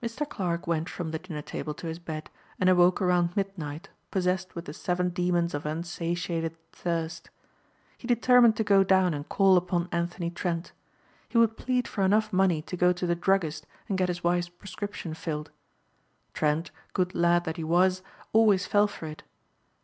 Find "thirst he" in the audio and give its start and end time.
6.70-8.06